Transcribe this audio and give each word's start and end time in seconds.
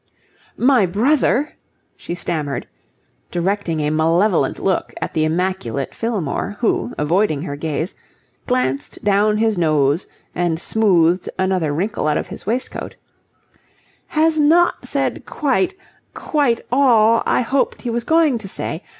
"My 0.57 0.87
brother," 0.87 1.53
she 1.95 2.15
stammered, 2.15 2.67
directing 3.29 3.81
a 3.81 3.91
malevolent 3.91 4.57
look 4.57 4.95
at 4.99 5.13
the 5.13 5.25
immaculate 5.25 5.93
Fillmore, 5.93 6.57
who, 6.59 6.95
avoiding 6.97 7.43
her 7.43 7.55
gaze, 7.55 7.93
glanced 8.47 9.03
down 9.03 9.37
his 9.37 9.59
nose 9.59 10.07
and 10.33 10.59
smoothed 10.59 11.29
another 11.37 11.71
wrinkle 11.71 12.07
out 12.07 12.17
of 12.17 12.29
his 12.29 12.47
waistcoat, 12.47 12.95
"has 14.07 14.39
not 14.39 14.87
said 14.87 15.23
quite 15.27 15.75
quite 16.15 16.61
all 16.71 17.21
I 17.27 17.41
hoped 17.41 17.83
he 17.83 17.91
was 17.91 18.03
going 18.03 18.39
to 18.39 18.47
say. 18.47 18.81